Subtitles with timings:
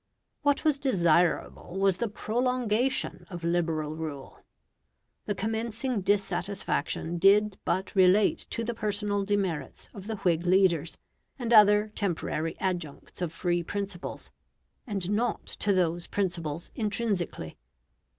[0.41, 4.39] What was desirable was the prolongation of Liberal rule.
[5.27, 10.97] The commencing dissatisfaction did but relate to the personal demerits of the Whig leaders,
[11.37, 14.31] and other temporary adjuncts of free principles,
[14.87, 17.55] and not to those principles intrinsically.